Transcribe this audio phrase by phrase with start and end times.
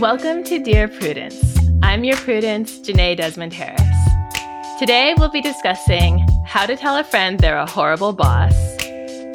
[0.00, 1.58] Welcome to Dear Prudence.
[1.82, 3.82] I'm your Prudence, Jenée Desmond Harris.
[4.78, 8.54] Today we'll be discussing how to tell a friend they're a horrible boss,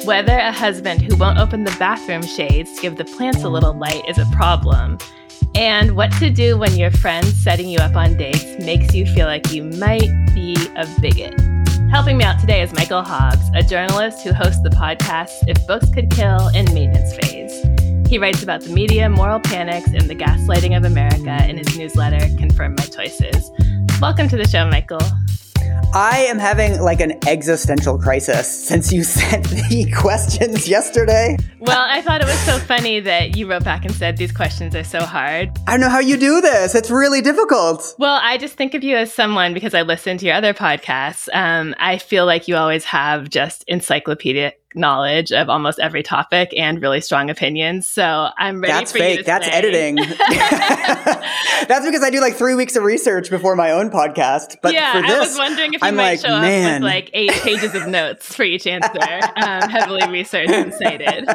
[0.06, 3.74] whether a husband who won't open the bathroom shades to give the plants a little
[3.74, 4.96] light is a problem,
[5.54, 9.26] and what to do when your friend setting you up on dates makes you feel
[9.26, 11.38] like you might be a bigot.
[11.90, 15.90] Helping me out today is Michael Hobbes, a journalist who hosts the podcast If Books
[15.90, 17.83] Could Kill in Maintenance Phase.
[18.08, 22.26] He writes about the media, moral panics, and the gaslighting of America in his newsletter,
[22.38, 23.50] Confirm My Choices.
[24.00, 25.00] Welcome to the show, Michael.
[25.94, 31.36] I am having like an existential crisis since you sent the questions yesterday.
[31.60, 34.74] Well, I thought it was so funny that you wrote back and said these questions
[34.74, 35.56] are so hard.
[35.68, 36.74] I don't know how you do this.
[36.74, 37.94] It's really difficult.
[37.98, 41.28] Well, I just think of you as someone because I listen to your other podcasts.
[41.32, 46.80] Um, I feel like you always have just encyclopedic knowledge of almost every topic and
[46.82, 47.86] really strong opinions.
[47.88, 49.24] So I'm ready That's for fake.
[49.24, 49.96] That's say- editing.
[51.68, 54.56] That's because I do like three weeks of research before my own podcast.
[54.62, 56.82] But yeah, for this, I was wondering if you I'm might like, show up man.
[56.82, 58.98] with like eight pages of notes for each answer,
[59.36, 61.28] um, heavily researched and cited.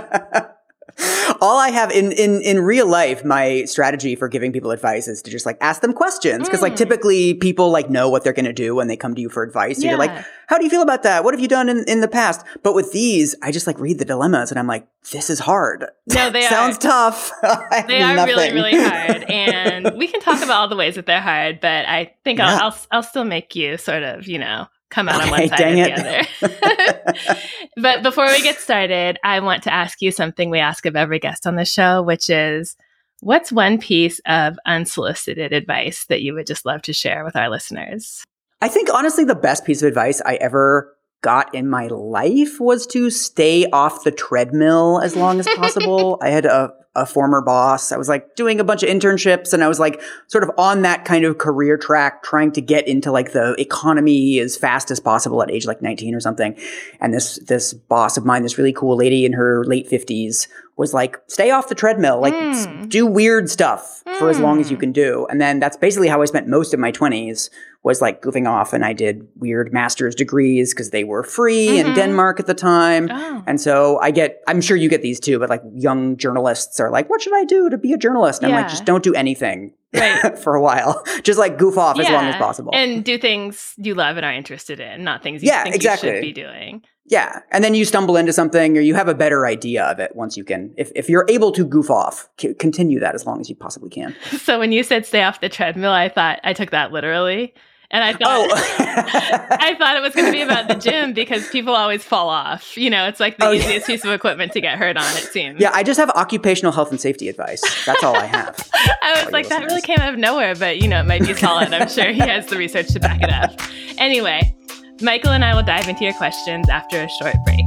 [1.41, 5.21] All I have in, in, in real life, my strategy for giving people advice is
[5.21, 6.49] to just like ask them questions.
[6.49, 6.63] Cause Hmm.
[6.63, 9.29] like typically people like know what they're going to do when they come to you
[9.29, 9.79] for advice.
[9.79, 10.11] So you're like,
[10.47, 11.23] how do you feel about that?
[11.23, 12.43] What have you done in, in the past?
[12.63, 15.85] But with these, I just like read the dilemmas and I'm like, this is hard.
[16.07, 16.79] No, they Sounds are.
[16.79, 17.31] tough.
[17.87, 21.21] They are really, really hard, and we can talk about all the ways that they're
[21.21, 21.59] hard.
[21.61, 22.47] But I think Yeah.
[22.57, 25.49] I'll, I'll, I'll still make you sort of, you know, come out on Okay, one
[25.49, 27.39] side dang or the other.
[27.77, 31.19] but before we get started, I want to ask you something we ask of every
[31.19, 32.75] guest on the show, which is,
[33.21, 37.49] what's one piece of unsolicited advice that you would just love to share with our
[37.49, 38.23] listeners?
[38.61, 42.87] I think honestly, the best piece of advice I ever got in my life was
[42.87, 46.17] to stay off the treadmill as long as possible.
[46.21, 47.91] I had a, a former boss.
[47.91, 50.81] I was like doing a bunch of internships and I was like sort of on
[50.83, 54.99] that kind of career track, trying to get into like the economy as fast as
[54.99, 56.57] possible at age like 19 or something.
[56.99, 60.47] And this, this boss of mine, this really cool lady in her late fifties
[60.77, 62.87] was like, stay off the treadmill, like Mm.
[62.87, 64.79] do weird stuff for as long as you Mm.
[64.79, 65.27] can do.
[65.29, 67.49] And then that's basically how I spent most of my twenties
[67.89, 71.79] was like goofing off and I did weird master's degrees because they were free Mhm.
[71.85, 73.09] in Denmark at the time.
[73.11, 73.43] Oh.
[73.47, 76.91] And so I get, I'm sure you get these too, but like young journalists are
[76.91, 78.43] like, what should I do to be a journalist?
[78.43, 80.37] And I'm like, just don't do anything Right.
[80.43, 81.03] for a while.
[81.23, 82.71] Just like goof off as long as possible.
[82.75, 86.09] And do things you love and are interested in, not things you Yeah, think exactly.
[86.09, 86.83] you should be doing.
[87.07, 87.39] yeah.
[87.51, 90.37] And then you stumble into something or you have a better idea of it once
[90.37, 90.61] you can.
[90.77, 93.89] If, if you're able to goof off, c- continue that as long as you possibly
[93.89, 94.13] can.
[94.47, 97.55] So when you said stay off the treadmill, I thought I took that literally.
[97.91, 98.47] And I thought Oh.
[99.59, 102.77] I thought it was going to be about the gym because people always fall off.
[102.77, 103.63] You know, it's like the Oh, yeah.
[103.63, 105.59] easiest piece of equipment to get hurt on, it seems.
[105.59, 107.61] Yeah, I just have occupational health and safety advice.
[107.85, 108.69] That's all I have.
[109.01, 111.33] I was like, that really came out of nowhere, but you know, it might be
[111.33, 111.73] solid.
[111.73, 113.59] I'm sure he has the research to back it up.
[113.97, 114.55] Anyway,
[115.01, 117.65] Michael and I will dive into your questions after a short break.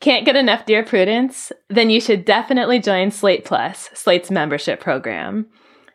[0.00, 1.50] Can't get enough Dear Prudence?
[1.68, 5.46] Then you should definitely join Slate Plus, Slate's membership program.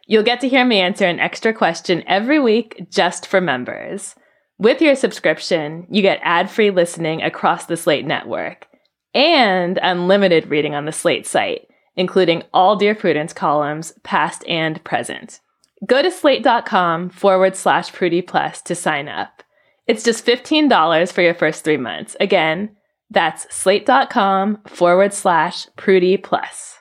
[0.07, 4.15] You'll get to hear me answer an extra question every week just for members.
[4.57, 8.67] With your subscription, you get ad free listening across the Slate network
[9.13, 15.39] and unlimited reading on the Slate site, including all Dear Prudence columns, past and present.
[15.87, 19.43] Go to slate.com forward slash Prudie Plus to sign up.
[19.87, 22.15] It's just $15 for your first three months.
[22.19, 22.75] Again,
[23.13, 26.75] that's slate.com forward slash Prudie Plus.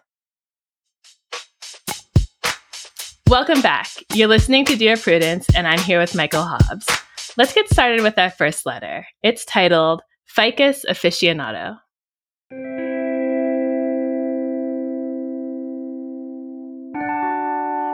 [3.28, 3.88] Welcome back.
[4.12, 6.86] You're listening to Dear Prudence, and I'm here with Michael Hobbes.
[7.38, 9.06] Let's get started with our first letter.
[9.22, 11.78] It's titled Ficus Aficionado.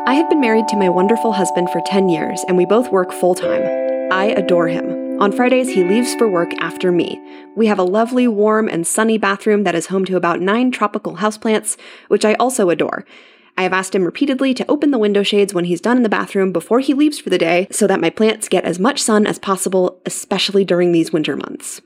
[0.08, 3.12] I have been married to my wonderful husband for 10 years, and we both work
[3.12, 3.62] full time.
[4.10, 4.97] I adore him.
[5.20, 7.20] On Fridays, he leaves for work after me.
[7.56, 11.16] We have a lovely, warm, and sunny bathroom that is home to about nine tropical
[11.16, 11.76] houseplants,
[12.06, 13.04] which I also adore.
[13.56, 16.08] I have asked him repeatedly to open the window shades when he's done in the
[16.08, 19.26] bathroom before he leaves for the day so that my plants get as much sun
[19.26, 21.80] as possible, especially during these winter months.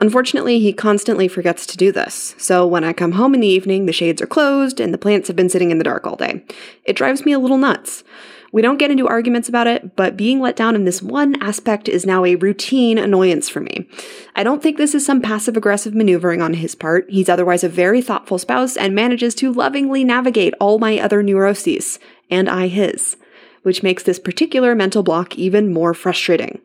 [0.00, 3.84] Unfortunately, he constantly forgets to do this, so when I come home in the evening,
[3.84, 6.42] the shades are closed and the plants have been sitting in the dark all day.
[6.84, 8.02] It drives me a little nuts.
[8.50, 11.88] We don't get into arguments about it, but being let down in this one aspect
[11.88, 13.86] is now a routine annoyance for me.
[14.34, 17.10] I don't think this is some passive aggressive maneuvering on his part.
[17.10, 21.98] He's otherwise a very thoughtful spouse and manages to lovingly navigate all my other neuroses,
[22.30, 23.16] and I his.
[23.62, 26.60] which makes this particular mental block even more frustrating.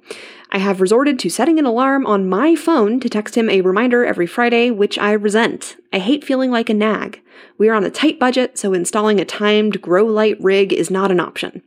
[0.56, 4.06] I have resorted to setting an alarm on my phone to text him a reminder
[4.06, 5.78] every Friday, which I resent.
[5.92, 7.20] I hate feeling like a nag.
[7.58, 11.10] We are on a tight budget, so installing a timed grow light rig is not
[11.10, 11.64] an option.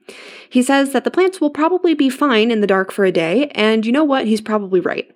[0.49, 3.49] He says that the plants will probably be fine in the dark for a day,
[3.57, 4.29] and you know what?
[4.29, 5.11] He's probably right.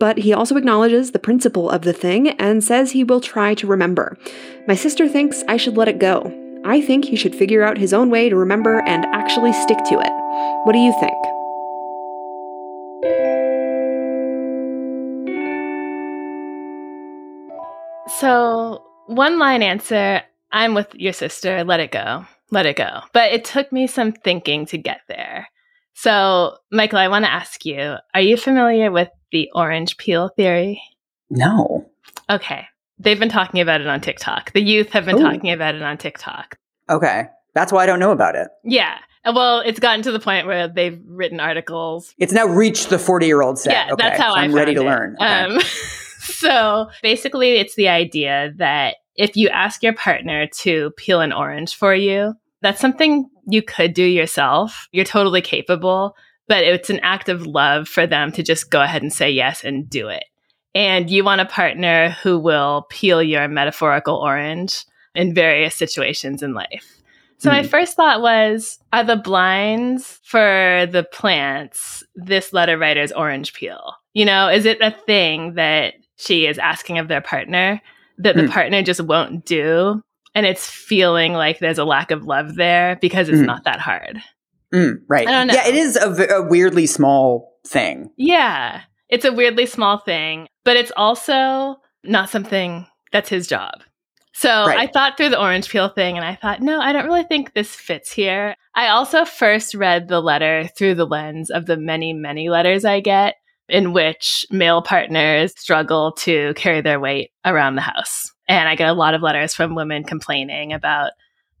[0.00, 3.66] But he also acknowledges the principle of the thing and says he will try to
[3.68, 4.18] remember.
[4.66, 6.32] My sister thinks I should let it go.
[6.64, 10.00] I think he should figure out his own way to remember and actually stick to
[10.00, 10.10] it.
[10.64, 11.14] What do you think?
[18.20, 20.22] So, one line answer
[20.52, 23.00] I'm with your sister, let it go, let it go.
[23.12, 25.48] But it took me some thinking to get there.
[25.94, 30.80] So, Michael, I want to ask you are you familiar with the orange peel theory?
[31.28, 31.90] No.
[32.30, 32.66] Okay.
[32.98, 34.52] They've been talking about it on TikTok.
[34.52, 35.22] The youth have been Ooh.
[35.22, 36.56] talking about it on TikTok.
[36.88, 37.24] Okay.
[37.54, 38.48] That's why I don't know about it.
[38.62, 38.98] Yeah.
[39.24, 43.26] Well, it's gotten to the point where they've written articles It's now reached the 40
[43.26, 43.72] year old set.
[43.72, 44.08] Yeah, okay.
[44.08, 44.84] that's how so I'm ready to it.
[44.84, 45.16] learn.
[45.16, 45.26] Okay.
[45.26, 45.60] Um,
[46.24, 51.74] so basically, it's the idea that if you ask your partner to peel an orange
[51.74, 54.88] for you, that's something you could do yourself.
[54.92, 56.16] You're totally capable,
[56.48, 59.64] but it's an act of love for them to just go ahead and say yes
[59.64, 60.24] and do it.
[60.74, 64.84] And you want a partner who will peel your metaphorical orange
[65.14, 67.00] in various situations in life.
[67.38, 67.68] So my Hmm.
[67.68, 73.94] first thought was, are the blinds for the plants this letter writer's orange peel?
[74.14, 77.80] You know, is it a thing that she is asking of their partner
[78.18, 78.50] that the Hmm.
[78.50, 80.00] partner just won't do?
[80.34, 83.46] And it's feeling like there's a lack of love there because it's Mhm.
[83.46, 84.20] not that hard.
[84.72, 85.26] Mm, right.
[85.28, 85.54] I don't know.
[85.54, 88.10] Yeah, it is a, v- a weirdly small thing.
[88.16, 88.80] Yeah.
[89.08, 93.82] It's a weirdly small thing, but it's also not something that's his job.
[94.32, 94.78] So Right.
[94.80, 97.52] I thought through the orange peel thing and I thought, no, I don't really think
[97.54, 98.56] this fits here.
[98.74, 102.98] I also first read the letter through the lens of the many, many letters I
[102.98, 103.36] get
[103.68, 108.30] in which male partners struggle to carry their weight around the house.
[108.48, 111.12] And I get a lot of letters from women complaining about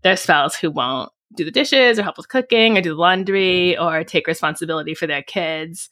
[0.02, 3.76] their spouse who won't do the dishes or help with cooking or do the laundry
[3.78, 5.88] or take responsibility for their kids.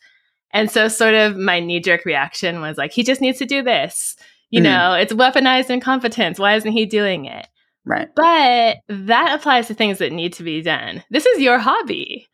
[0.52, 3.62] And so, sort of, my knee jerk reaction was like, he just needs to do
[3.62, 4.14] this.
[4.50, 4.64] You Mhm.
[4.64, 6.38] know, it's weaponized incompetence.
[6.38, 7.48] Why isn't he doing it?
[7.86, 8.08] Right.
[8.14, 11.02] But that applies to things that need to be done.
[11.10, 12.28] This is your hobby.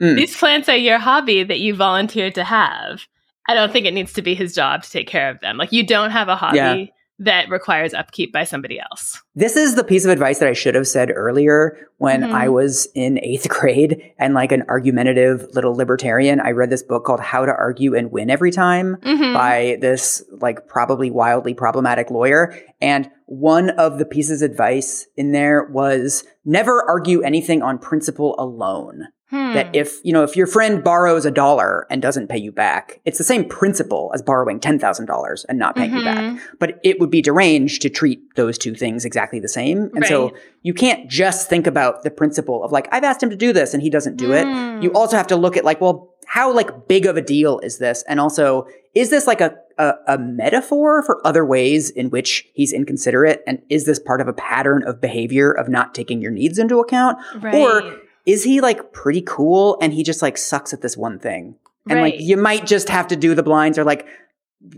[0.00, 0.16] Mm.
[0.16, 3.06] These plants are your hobby that you volunteered to have.
[3.48, 5.56] I don't think it needs to be his job to take care of them.
[5.58, 6.84] Like, you don't have a hobby Yeah.
[7.20, 9.20] that requires upkeep by somebody else.
[9.34, 12.32] This is the piece of advice that I should have said earlier when Mhm.
[12.32, 16.40] I was in eighth grade and like an argumentative little libertarian.
[16.40, 19.34] I read this book called How to Argue and Win Every Time Mhm.
[19.34, 22.54] by this like probably wildly problematic lawyer.
[22.80, 28.34] And one of the pieces of advice in there was never argue anything on principle
[28.38, 29.06] alone.
[29.34, 29.54] Hmm.
[29.54, 33.00] That if, you know, if your friend borrows a dollar and doesn't pay you back,
[33.04, 36.38] it's the same principle as borrowing $10,000 and not paying you back Mhm.
[36.60, 39.90] but it would be deranged to treat those two things exactly the same.
[39.96, 40.32] And so
[40.62, 43.74] you can't just think about the principle of like, I've asked him to do this
[43.74, 44.44] and he doesn't do it.
[44.46, 44.82] Mm.
[44.84, 47.78] You also have to look at like, well, how like big of a deal is
[47.78, 48.04] this?
[48.08, 52.72] And also, is this like a, a, a metaphor for other ways in which he's
[52.72, 53.42] inconsiderate?
[53.46, 56.78] And is this part of a pattern of behavior of not taking your needs into
[56.80, 57.18] account?
[57.40, 57.54] Right.
[57.56, 61.56] Or is he like pretty cool and he just like sucks at this one thing?
[61.88, 64.06] And like you might just have to do the blinds or like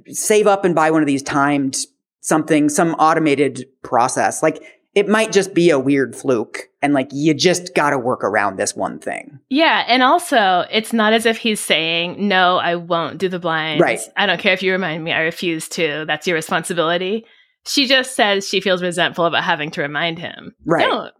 [0.08, 1.86] save up and buy one of these timed
[2.20, 4.42] something, some automated process.
[4.42, 4.62] Like
[4.94, 8.56] it might just be a weird fluke and like you just got to work around
[8.56, 9.38] this one thing.
[9.50, 13.80] Yeah, and also it's not as if he's saying, "No, I won't do the blinds.
[13.80, 14.00] Right.
[14.16, 15.12] I don't care if you remind me.
[15.12, 16.04] I refuse to.
[16.06, 17.24] That's your responsibility."
[17.66, 20.54] She just says she feels resentful about having to remind him.
[20.64, 20.88] Right.
[20.88, 21.12] Don't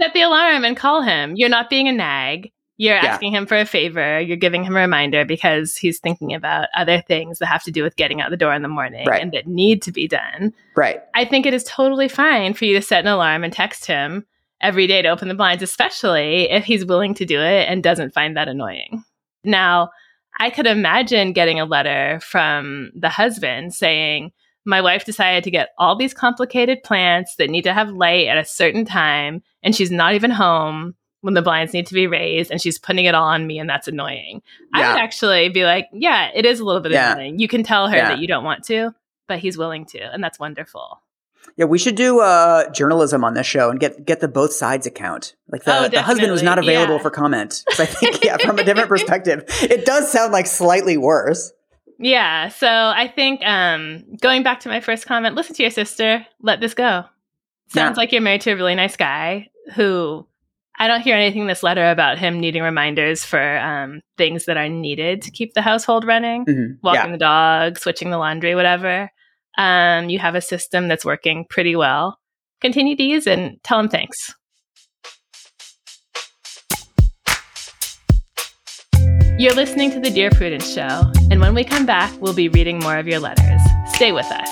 [0.00, 1.34] set the alarm and call him.
[1.36, 2.52] You're not being a nag.
[2.78, 3.06] You're Yeah.
[3.06, 4.20] asking him for a favor.
[4.20, 7.82] You're giving him a reminder because he's thinking about other things that have to do
[7.82, 9.22] with getting out the door in the morning Right.
[9.22, 10.52] and that need to be done.
[10.76, 11.00] Right.
[11.14, 14.26] I think it is totally fine for you to set an alarm and text him
[14.60, 18.12] every day to open the blinds, especially if he's willing to do it and doesn't
[18.12, 19.02] find that annoying.
[19.42, 19.90] Now,
[20.38, 24.32] I could imagine getting a letter from the husband saying,
[24.66, 28.36] My wife decided to get all these complicated plants that need to have light at
[28.36, 32.50] a certain time, and she's not even home when the blinds need to be raised,
[32.50, 34.42] and she's putting it all on me, and that's annoying.
[34.74, 37.12] I would actually be like, Yeah, it is a little bit Yeah.
[37.14, 37.38] annoying.
[37.38, 38.08] You can tell her Yeah.
[38.10, 38.94] that you don't want to,
[39.28, 41.00] but he's willing to, and that's wonderful.
[41.56, 44.86] Yeah, we should do uh, journalism on this show and get get the both sides
[44.86, 45.34] account.
[45.48, 47.02] Like the, Oh, the husband was not available Yeah.
[47.02, 47.64] for comment.
[47.78, 51.52] I think, yeah, from a different perspective, it does sound like slightly worse.
[51.98, 56.26] Yeah, so I think um, going back to my first comment, listen to your sister,
[56.42, 57.04] let this go.
[57.68, 58.00] Sounds Yeah.
[58.00, 60.26] like you're married to a really nice guy who
[60.78, 64.58] I don't hear anything in this letter about him needing reminders for um, things that
[64.58, 66.78] are needed to keep the household running, Mhm.
[66.82, 67.12] walking Yeah.
[67.12, 69.10] the dog, switching the laundry, whatever.
[69.56, 72.18] Um, you have a system that's working pretty well.
[72.60, 74.34] Continue to use it and tell him thanks.
[79.38, 82.78] You're listening to the Dear Prudence Show, and when we come back, we'll be reading
[82.78, 83.60] more of your letters.
[83.88, 84.48] Stay with us.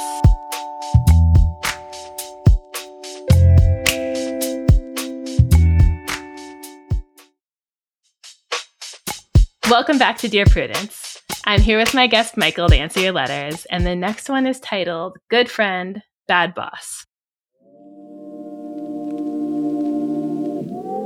[9.70, 11.22] Welcome back to Dear Prudence.
[11.46, 14.60] I'm here with my guest Michael to answer your letters, and the next one is
[14.60, 17.06] titled Good Friend, Bad Boss.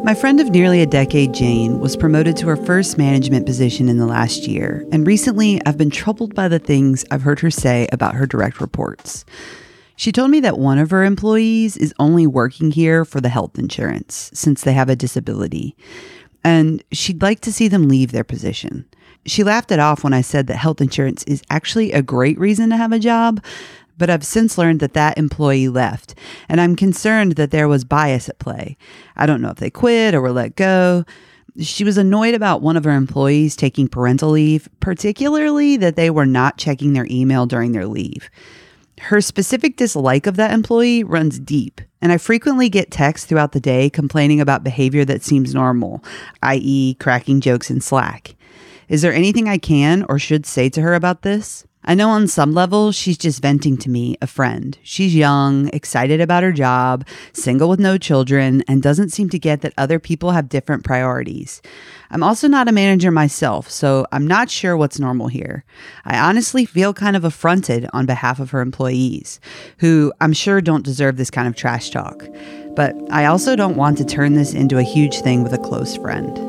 [0.09, 3.99] My friend of nearly a decade, Jane, was promoted to her first management position in
[3.99, 7.87] the last year, and recently I've been troubled by the things I've heard her say
[7.93, 9.27] about her direct reports.
[9.97, 13.59] She told me that one of her employees is only working here for the health
[13.59, 15.77] insurance since they have a disability,
[16.43, 18.87] and she'd like to see them leave their position.
[19.27, 22.71] She laughed it off when I said that health insurance is actually a great reason
[22.71, 23.45] to have a job,
[23.99, 26.15] but I've since learned that that employee left,
[26.49, 28.77] and I'm concerned that there was bias at play.
[29.17, 31.05] I don't know if they quit or were let go.
[31.61, 36.27] She was annoyed about one of her employees taking parental leave, particularly that they were
[36.27, 38.31] not checking their email during their leave.
[39.01, 43.61] Her specific dislike of that employee runs deep, and I frequently get texts throughout the
[43.61, 46.03] day complaining about behavior that seems normal,
[46.43, 48.35] i.e., cracking jokes in Slack.
[48.89, 51.67] Is there anything I can or should say to her about this?
[51.89, 54.77] I know on some level she's just venting to me, a friend.
[54.83, 59.63] She's young, excited about her job, single with no children, and doesn't seem to get
[59.63, 61.63] that other people have different priorities.
[62.11, 65.65] I'm also not a manager myself, so I'm not sure what's normal here.
[66.05, 69.41] I honestly feel kind of affronted on behalf of her employees,
[69.79, 72.23] who I'm sure don't deserve this kind of trash talk.
[72.77, 75.97] But I also don't want to turn this into a huge thing with a close
[75.97, 76.48] friend.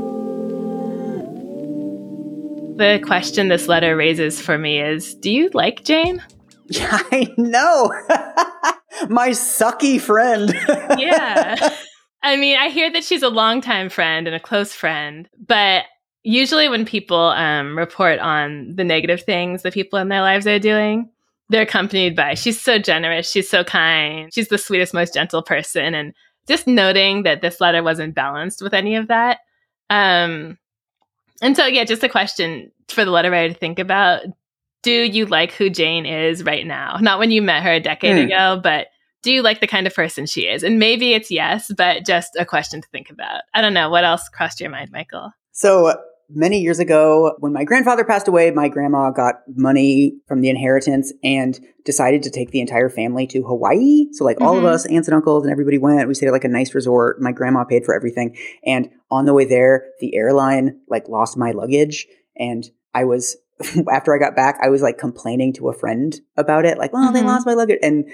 [2.79, 6.24] The question this letter raises for me is Do you like Jane?
[6.67, 7.91] Yeah, I know.
[9.09, 10.57] My sucky friend.
[10.98, 11.74] Yeah.
[12.24, 15.83] I mean, I hear that she's a longtime friend and a close friend, but
[16.24, 20.57] usually when people um, report on the negative things that people in their lives are
[20.57, 21.09] doing,
[21.50, 25.93] they're accompanied by she's so generous, she's so kind, she's the sweetest, most gentle person.
[25.95, 26.13] And
[26.48, 29.39] just noting that this letter wasn't balanced with any of that.
[29.89, 30.57] Um,
[31.41, 34.22] and so, yeah, just a question for the letter writer to think about.
[34.81, 36.98] Do you like who Jane is right now?
[37.01, 38.25] Not when you met her a decade Hmm.
[38.25, 38.88] ago, but
[39.24, 40.63] do you like the kind of person she is?
[40.63, 43.41] And maybe it's yes, but just a question to think about.
[43.53, 43.89] I don't know.
[43.89, 45.31] What else crossed your mind, Michael?
[45.51, 45.98] So
[46.29, 51.12] many years ago, when my grandfather passed away, my grandma got money from the inheritance
[51.24, 54.07] and decided to take the entire family to Hawaii.
[54.13, 54.74] So, like all of Mhm.
[54.74, 56.07] us, aunts and uncles, and everybody went.
[56.07, 57.21] We stayed at like a nice resort.
[57.21, 58.36] My grandma paid for everything.
[58.65, 62.07] And on the way there, the airline like lost my luggage.
[62.38, 63.38] And I was,
[63.91, 66.77] after I got back, I was like complaining to a friend about it.
[66.77, 67.25] Like, well, they Mhm.
[67.25, 67.79] lost my luggage.
[67.81, 68.05] And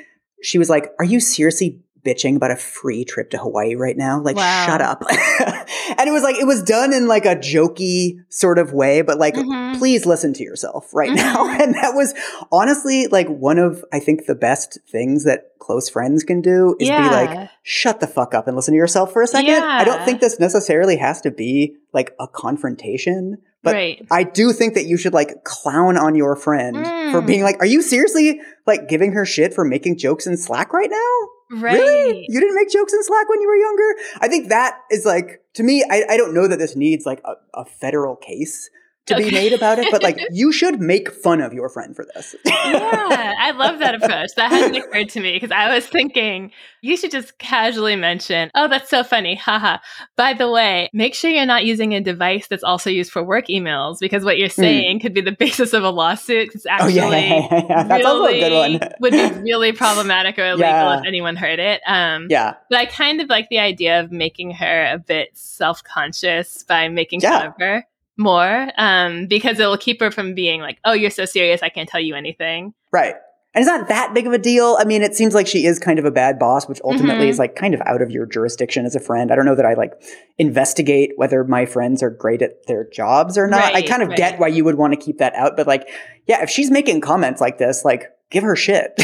[0.41, 4.22] she was like, Are you seriously bitching about a free trip to Hawaii right now?
[4.22, 4.66] Like, Wow.
[4.68, 5.04] shut up.
[5.10, 9.18] and it was like, it was done in like a jokey sort of way, but
[9.18, 9.78] like, Mhm.
[9.80, 11.36] please listen to yourself right now.
[11.48, 11.60] Mhm.
[11.66, 12.14] And that was
[12.52, 16.88] honestly like one of, I think, the best things that close friends can do is
[16.90, 19.64] be like, shut the fuck up and listen to yourself for a second.
[19.64, 24.06] I don't think this necessarily has to be like a confrontation, but right.
[24.12, 27.26] I do think that you should like clown on your friend for Mm.
[27.26, 30.92] being like, are you seriously like giving her shit for making jokes in Slack right
[30.92, 31.30] now?
[31.62, 31.74] Right.
[31.74, 32.26] Really?
[32.28, 33.96] You didn't make jokes in Slack when you were younger?
[34.20, 37.22] I think that is like, to me, I, I don't know that this needs like
[37.24, 38.70] a, a federal case
[39.08, 42.06] to be made about it, but like you should make fun of your friend for
[42.14, 42.36] this.
[42.46, 44.30] yeah, I love that approach.
[44.36, 48.68] That hadn't occurred to me because I was thinking you should just casually mention, oh,
[48.68, 49.36] that's so funny.
[49.36, 49.78] Haha.
[50.16, 53.48] By the way, make sure you're not using a device that's also used for work
[53.48, 56.50] emails because what you're saying could be the basis of a lawsuit.
[56.54, 56.70] It's Hmm.
[56.70, 57.84] oh, actually yeah, yeah, yeah.
[57.84, 58.90] That's also a good one.
[59.00, 61.82] would be really problematic or illegal if anyone heard it.
[61.86, 62.56] Um, yeah.
[62.70, 66.88] But I kind of like the idea of making her a bit self conscious by
[66.90, 67.86] making fun of her
[68.17, 71.62] more um, because it will keep her from being like, oh, you're so serious.
[71.62, 72.74] I can't tell you anything.
[72.91, 73.15] Right.
[73.53, 74.75] And it's not that big of a deal.
[74.77, 77.29] I mean, it seems like she is kind of a bad boss, which ultimately Mhm.
[77.29, 79.31] is like kind of out of your jurisdiction as a friend.
[79.31, 79.93] I don't know that I like
[80.38, 83.74] investigate whether my friends are great at their jobs or not.
[83.74, 84.17] I kind of right.
[84.17, 85.88] get why you would want to keep that out, but like,
[86.27, 88.94] yeah, if she's making comments like this, like, give her shit.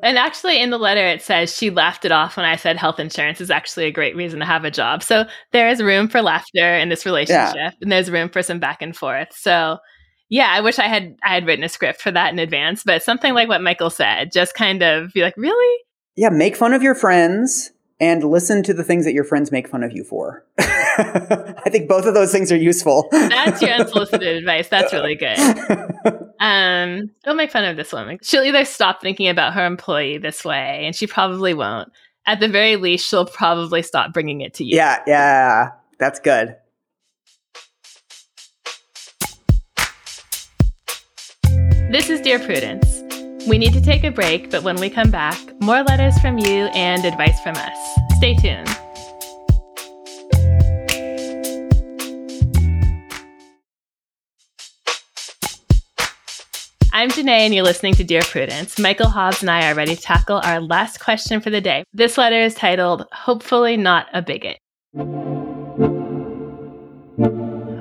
[0.00, 2.98] And actually, in the letter, it says she laughed it off when I said health
[2.98, 5.02] insurance is actually a great reason to have a job.
[5.02, 8.80] So there is room for laughter in this relationship, and there's room for some back
[8.80, 9.28] and forth.
[9.32, 9.78] So
[10.30, 13.02] yeah, I wish I had I had written a script for that in advance, but
[13.02, 15.84] something like what Michael said, just kind of be like, really?
[16.18, 19.68] yeah, make fun of your friends and listen to the things that your friends make
[19.68, 20.44] fun of you for.
[20.58, 23.06] I think both of those things are useful.
[23.12, 24.66] That's your unsolicited advice.
[24.66, 25.38] That's really good.
[26.40, 28.18] Um, don't make fun of this woman.
[28.22, 31.90] She'll either stop thinking about her employee this way, and she probably won't.
[32.26, 34.76] At the very least, she'll probably stop bringing it to you.
[34.76, 36.56] Yeah, yeah, that's good.
[41.90, 43.02] This is Dear Prudence.
[43.48, 46.66] We need to take a break, but when we come back, more letters from you
[46.74, 47.98] and advice from us.
[48.18, 48.68] Stay tuned.
[56.98, 58.76] I'm Jenée, and you're listening to Dear Prudence.
[58.76, 61.84] Michael Hobbes and I are ready to tackle our last question for the day.
[61.92, 64.58] This letter is titled, Hopefully Not a Bigot.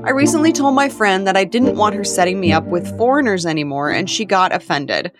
[0.05, 3.47] I recently told my friend that I didn't want her setting me up with foreigners
[3.47, 5.11] anymore, and she got offended.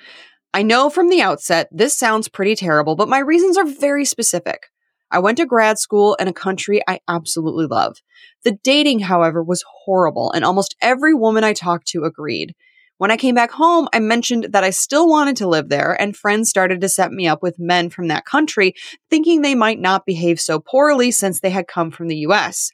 [0.53, 4.67] I know from the outset this sounds pretty terrible, but my reasons are very specific.
[5.09, 7.97] I went to grad school in a country I absolutely love.
[8.43, 12.53] The dating, however, was horrible, and almost every woman I talked to agreed.
[12.99, 16.17] When I came back home, I mentioned that I still wanted to live there, and
[16.17, 18.73] friends started to set me up with men from that country,
[19.09, 22.71] thinking they might not behave so poorly since they had come from the US.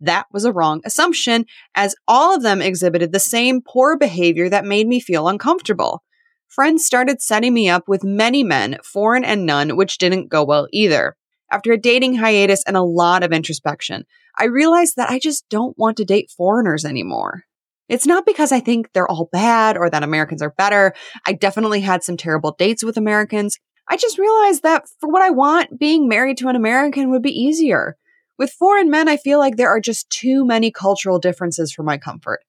[0.00, 4.64] That was a wrong assumption, as all of them exhibited the same poor behavior that
[4.64, 6.04] made me feel uncomfortable.
[6.46, 10.68] Friends started setting me up with many men, foreign and none, which didn't go well
[10.72, 11.16] either.
[11.50, 14.04] After a dating hiatus and a lot of introspection,
[14.38, 17.44] I realized that I just don't want to date foreigners anymore.
[17.88, 20.94] It's not because I think they're all bad or that Americans are better.
[21.26, 23.58] I definitely had some terrible dates with Americans.
[23.88, 27.38] I just realized that for what I want, being married to an American would be
[27.38, 27.96] easier.
[28.38, 31.98] With foreign men, I feel like there are just too many cultural differences for my
[31.98, 32.40] comfort.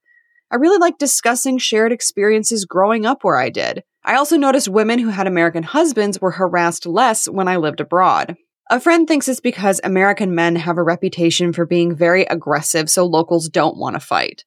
[0.50, 3.84] I really like discussing shared experiences growing up where I did.
[4.04, 8.36] I also noticed women who had American husbands were harassed less when I lived abroad.
[8.70, 13.06] A friend thinks it's because American men have a reputation for being very aggressive, so
[13.06, 14.44] locals don't want to fight.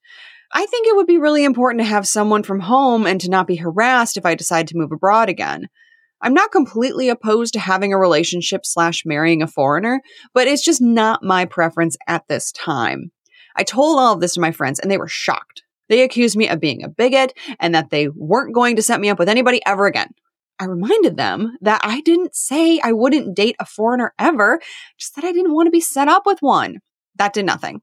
[0.52, 3.46] I think it would be really important to have someone from home and to not
[3.46, 5.68] be harassed if I decide to move abroad again.
[6.20, 10.00] I'm not completely opposed to having a relationship slash marrying a foreigner,
[10.34, 13.12] but it's just not my preference at this time.
[13.56, 15.62] I told all of this to my friends and they were shocked.
[15.88, 19.10] They accused me of being a bigot and that they weren't going to set me
[19.10, 20.10] up with anybody ever again.
[20.60, 24.60] I reminded them that I didn't say I wouldn't date a foreigner ever,
[24.98, 26.78] just that I didn't want to be set up with one.
[27.16, 27.80] That did nothing.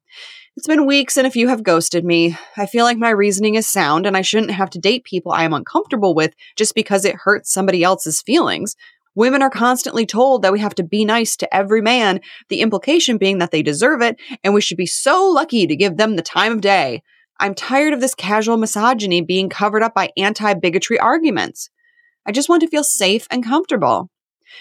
[0.58, 2.38] It's been weeks and a few have ghosted me.
[2.56, 5.44] I feel like my reasoning is sound and I shouldn't have to date people I
[5.44, 8.78] am uncomfortable with just because it hurts somebody else's feelings.
[9.16, 13.18] Women are constantly told that we have to be nice to every man, the implication
[13.18, 16.22] being that they deserve it, and we should be so lucky to give them the
[16.22, 17.04] time of day.
[17.38, 21.70] I'm tired of this casual misogyny being covered up by anti bigotry arguments.
[22.26, 24.10] I just want to feel safe and comfortable.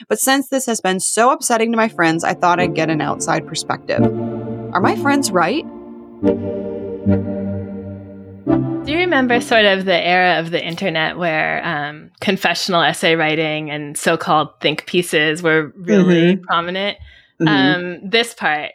[0.08, 3.00] But since this has been so upsetting to my friends, I thought I'd get an
[3.00, 4.02] outside perspective.
[4.02, 5.64] Are my friends right?
[8.84, 13.70] Do you remember sort of the era of the internet where um, confessional essay writing
[13.70, 16.44] and so called think pieces were really mm-hmm.
[16.44, 16.96] prominent?
[17.40, 17.48] Mm-hmm.
[17.48, 18.72] Um, this part,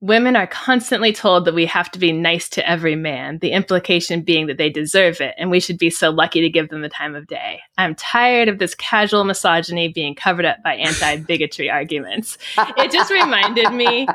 [0.00, 4.22] women are constantly told that we have to be nice to every man, the implication
[4.22, 6.88] being that they deserve it and we should be so lucky to give them the
[6.88, 7.60] time of day.
[7.76, 12.38] I'm tired of this casual misogyny being covered up by anti bigotry arguments.
[12.56, 14.08] It just reminded me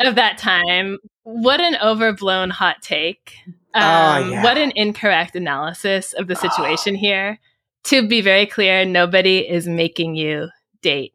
[0.00, 0.98] of that time.
[1.24, 3.34] What an overblown hot take.
[3.74, 4.42] Oh, um, oh, yeah.
[4.44, 6.98] What an incorrect analysis of the situation oh.
[6.98, 7.40] here.
[7.84, 10.48] To be very clear, nobody is making you
[10.80, 11.12] date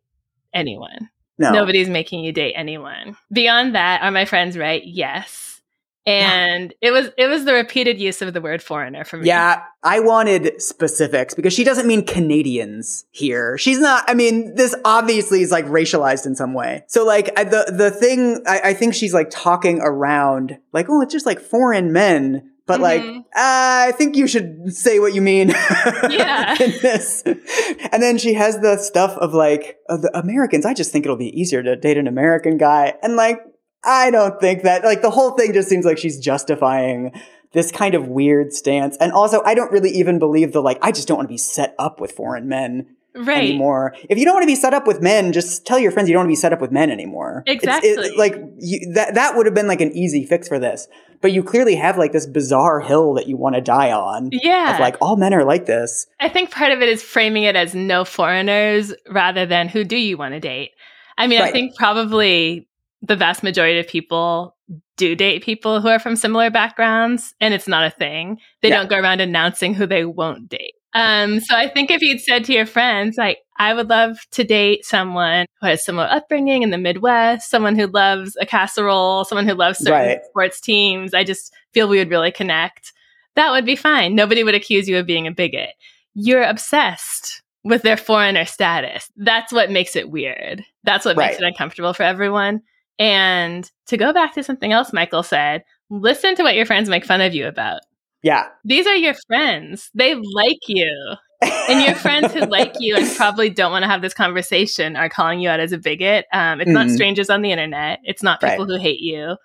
[0.54, 1.10] anyone.
[1.40, 1.52] No.
[1.52, 3.16] Nobody's making you date anyone.
[3.32, 4.84] Beyond that, are my friends right?
[4.86, 5.62] Yes.
[6.06, 6.90] And yeah.
[6.90, 9.28] it was it was the repeated use of the word foreigner for me.
[9.28, 13.58] Yeah, I wanted specifics because she doesn't mean Canadians here.
[13.58, 14.06] She's not.
[14.08, 16.84] I mean, this obviously is like racialized in some way.
[16.88, 21.14] So like the the thing I, I think she's like talking around like oh it's
[21.14, 23.16] just like foreign men but mm-hmm.
[23.16, 25.50] like uh, I think you should say what you mean.
[26.10, 26.56] Yeah.
[26.62, 30.66] in this, and then she has the stuff of like of the Americans.
[30.66, 33.40] I just think it'll be easier to date an American guy, and like
[33.84, 34.84] I don't think that.
[34.84, 37.12] Like the whole thing just seems like she's justifying
[37.54, 40.92] this kind of weird stance, and also I don't really even believe the like I
[40.92, 43.38] just don't want to be set up with foreign men right.
[43.38, 43.94] anymore.
[44.10, 46.14] If you don't want to be set up with men, just tell your friends you
[46.14, 47.44] don't want to be set up with men anymore.
[47.48, 47.90] Exactly.
[47.90, 50.88] It, like you, that that would have been like an easy fix for this.
[51.22, 54.30] But you clearly have like this bizarre hill that you want to die on.
[54.32, 54.76] Yeah.
[54.76, 56.08] Of like all men are like this.
[56.20, 59.98] I think part of it is framing it as no foreigners rather than who do
[59.98, 60.72] you want to date.
[61.18, 61.50] I mean, right.
[61.50, 62.68] I think probably
[63.02, 64.56] the vast majority of people
[64.98, 68.38] do date people who are from similar backgrounds and it's not a thing.
[68.62, 68.78] They yeah.
[68.78, 70.74] don't go around announcing who they won't date.
[70.94, 74.44] Um, so I think if you'd said to your friends, like, I would love to
[74.44, 79.48] date someone who has similar upbringing in the Midwest, someone who loves a casserole, someone
[79.48, 80.20] who loves certain Right.
[80.30, 82.94] sports teams, I just feel we would really connect.
[83.36, 84.16] That would be fine.
[84.16, 85.72] Nobody would accuse you of being a bigot.
[86.16, 89.12] You're obsessed with their foreigner status.
[89.18, 90.64] That's what makes it weird.
[90.86, 92.62] That's what makes it uncomfortable for everyone.
[92.98, 97.06] And to go back to something else Michael said, listen to what your friends make
[97.06, 97.82] fun of you about.
[98.24, 98.48] Yeah.
[98.66, 99.90] These are your friends.
[99.94, 101.16] They like you.
[101.42, 105.08] And your friends who like you and probably don't want to have this conversation are
[105.10, 106.26] calling you out as a bigot.
[106.34, 106.96] Um, it's not Mhm.
[106.96, 108.00] strangers on the internet.
[108.04, 109.38] It's not people who hate you.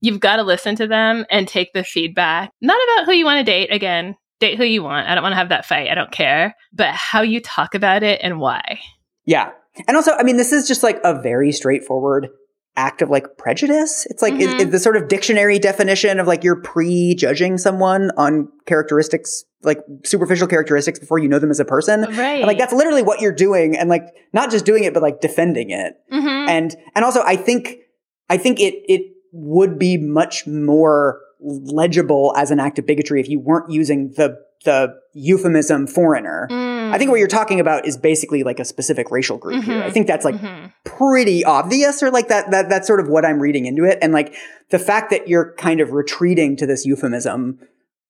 [0.00, 2.50] You've got to listen to them and take the feedback.
[2.62, 3.72] Not about who you want to date.
[3.72, 5.08] Again, date who you want.
[5.08, 5.90] I don't want to have that fight.
[5.90, 6.54] I don't care.
[6.72, 8.80] But how you talk about it and why.
[9.26, 9.50] Yeah.
[9.88, 12.28] And also, I mean, this is just like a very straightforward
[12.76, 14.06] act of like prejudice.
[14.10, 14.60] It's like it- Mhm.
[14.60, 20.48] it- the sort of dictionary definition of like you're prejudging someone on characteristics, like superficial
[20.48, 22.02] characteristics before you know them as a person.
[22.02, 22.38] Right.
[22.40, 25.20] And like that's literally what you're doing and like not just doing it but like
[25.20, 25.94] defending it.
[26.12, 26.48] Mhm.
[26.48, 27.76] And and also I think
[28.28, 33.28] I think it it would be much more legible as an act of bigotry if
[33.28, 36.48] you weren't using the the euphemism foreigner.
[36.94, 39.82] I think what you're talking about is basically like a specific racial group here.
[39.82, 39.92] I Mhm.
[39.92, 40.72] think that's like Mhm.
[40.84, 43.98] pretty obvious or like that that that's sort of what I'm reading into it.
[44.00, 44.32] And like
[44.70, 47.58] the fact that you're kind of retreating to this euphemism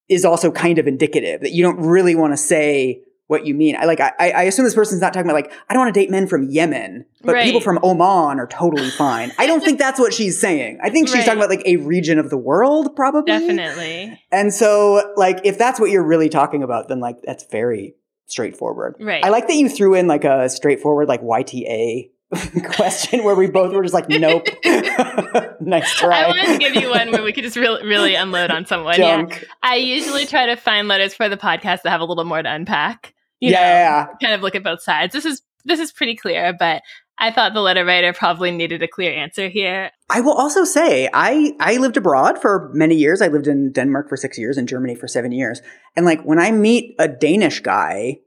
[0.09, 3.75] is also kind of indicative that you don't really want to say what you mean.
[3.75, 5.99] I like I, I assume this person's not talking about like I don't want to
[5.99, 7.45] date men from Yemen, but Right.
[7.47, 9.33] people from Oman are totally fine.
[9.39, 10.79] I don't think that's what she's saying.
[10.83, 11.25] I think she's Right.
[11.25, 13.33] talking about like a region of the world, probably.
[13.33, 14.21] Definitely.
[14.31, 17.95] And so, like, if that's what you're really talking about, then like that's very
[18.27, 18.97] straightforward.
[19.01, 19.25] Right.
[19.25, 22.11] I like that you threw in like a straightforward like YTA
[22.75, 24.47] question where we both were just like, nope.
[25.61, 26.23] nice try.
[26.23, 28.99] I wanted to give you one where we could just really, really unload on someone.
[28.99, 29.27] Yeah.
[29.63, 32.51] I usually try to find letters for the podcast that have a little more to
[32.51, 33.15] unpack.
[33.41, 34.07] Yeah, know, yeah, yeah.
[34.23, 35.13] kind of look at both sides.
[35.13, 36.83] This is this is pretty clear, but
[37.19, 39.91] I thought the letter writer probably needed a clear answer here.
[40.11, 43.23] I will also say I I lived abroad for many years.
[43.23, 45.63] I lived in Denmark for six years and Germany for seven years.
[45.97, 48.19] And like when I meet a Danish guy,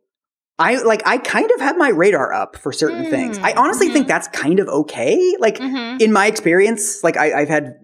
[0.57, 3.37] I like I kind of have my radar up for certain Mm, things.
[3.39, 4.09] I honestly think mhm.
[4.09, 5.35] that's kind of okay.
[5.39, 6.01] Like Mm-hmm.
[6.01, 7.75] in my experience, like I, I've had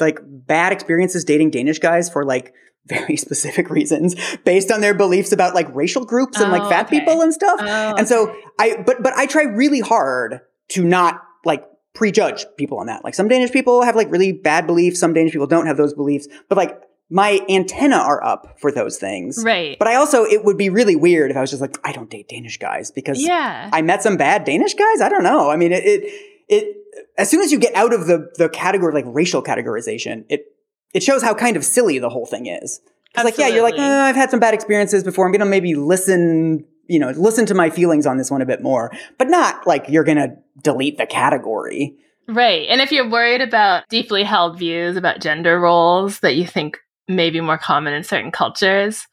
[0.00, 2.52] like bad experiences dating Danish guys for like
[2.86, 4.14] very specific reasons
[4.44, 7.00] based on their beliefs about like racial groups and like Oh, fat okay.
[7.00, 7.58] people and stuff.
[7.60, 10.40] Oh, And so I, but, but I try really hard
[10.70, 11.64] to not like
[11.94, 13.04] prejudge people on that.
[13.04, 14.98] Like some Danish people have like really bad beliefs.
[14.98, 16.78] Some Danish people don't have those beliefs, but like
[17.10, 19.42] my antenna are up for those things.
[19.44, 19.78] right.
[19.78, 22.08] But I also, it would be really weird if I was just like, I don't
[22.08, 23.68] date Danish guys because yeah.
[23.70, 25.02] I met some bad Danish guys.
[25.02, 25.50] I don't know.
[25.50, 26.12] I mean, it, it,
[26.48, 26.76] it,
[27.18, 30.46] as soon as you get out of the, the category of like racial categorization, it,
[30.94, 32.80] it shows how kind of silly the whole thing is.
[33.16, 33.78] Like, yeah, you're like.
[33.78, 35.26] "Uh, I've had some bad experiences before.
[35.26, 38.46] I'm going to maybe listen, you know, listen to my feelings on this one a
[38.46, 41.94] bit more, but not like you're going to delete the category.
[42.28, 42.66] Right.
[42.70, 46.78] And if you're worried about deeply held views about gender roles that you think
[47.08, 49.06] may be more common in certain cultures,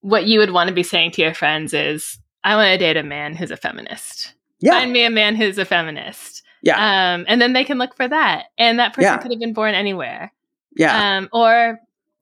[0.00, 2.96] what you would want to be saying to your friends is, I want to date
[2.96, 4.32] a man who's a feminist.
[4.60, 4.72] Yeah.
[4.72, 6.42] Find me a man who's a feminist.
[6.62, 6.76] yeah.
[7.14, 8.44] Um, and then they can look for that.
[8.56, 9.18] And that person Yeah.
[9.18, 10.32] could have been born anywhere.
[10.76, 11.16] Yeah.
[11.18, 11.78] Um, or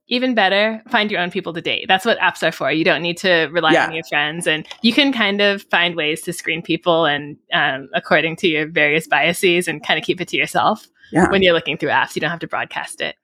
[0.09, 1.85] even better, find your own people to date.
[1.87, 2.71] That's what apps are for.
[2.73, 3.87] You don't need to rely Yeah.
[3.87, 7.89] on your friends, and you can kind of find ways to screen people and um,
[7.95, 11.31] according to your various biases, and kind of keep it to yourself yeah.
[11.31, 12.17] when you're looking through apps.
[12.17, 13.15] You don't have to broadcast it.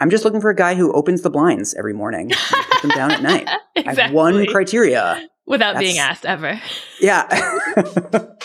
[0.00, 2.90] I'm just looking for a guy who opens the blinds every morning, and put them
[2.90, 3.48] down at night.
[3.76, 5.28] I have one criteria.
[5.46, 6.60] without being asked ever.
[7.00, 7.28] Yeah.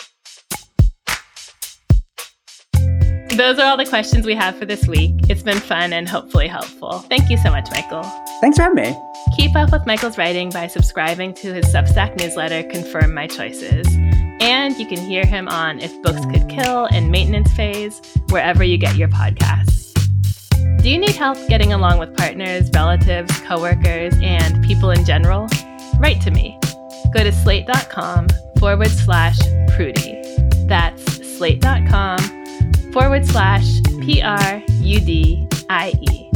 [3.38, 5.12] Those are all the questions we have for this week.
[5.30, 7.06] It's been fun and hopefully helpful.
[7.08, 8.02] Thank you so much, Michael.
[8.41, 9.00] Thanks for having me.
[9.36, 13.86] Keep up with Michael's writing by subscribing to his Substack newsletter, Confirm My Choices.
[14.41, 18.80] And you can hear him on If Books Could Kill and Maintenance Phase, wherever you
[18.80, 19.93] get your podcasts.
[20.82, 25.47] Do you need help getting along with partners, relatives, coworkers, and people in general?
[26.00, 26.58] Write to me.
[27.13, 29.38] Go to slate.com forward slash
[29.76, 30.23] prudie.
[30.67, 31.04] That's
[31.38, 32.37] slate.com
[32.93, 36.30] forward slash P R U D I E.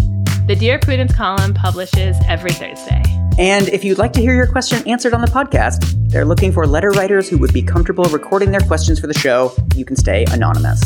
[0.47, 3.01] The Dear Prudence column publishes every Thursday.
[3.37, 6.67] And if you'd like to hear your question answered on the podcast, they're looking for
[6.67, 9.53] letter writers who would be comfortable recording their questions for the show.
[9.75, 10.81] You can stay anonymous.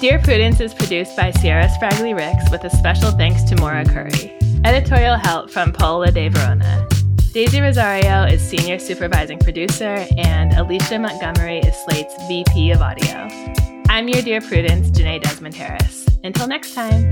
[0.00, 4.36] Dear Prudence is produced by Se'era Spragley Ricks with a special thanks to Maura Currie.
[4.64, 6.88] Editorial help from Paola De Verona.
[7.32, 13.71] Daisy Rosario is senior supervising producer, and Alicia Montgomery is Slate's VP of audio.
[13.92, 16.06] I'm your Dear Prudence, Jenée Desmond Harris.
[16.24, 17.04] Until next time.